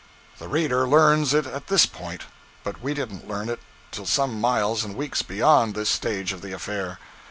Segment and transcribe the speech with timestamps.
[0.39, 2.23] The reader learns it at this point;
[2.63, 3.59] but we didn't learn it
[3.91, 6.97] till some miles and weeks beyond this stage of the affair.